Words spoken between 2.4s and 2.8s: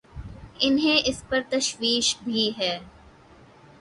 ہے۔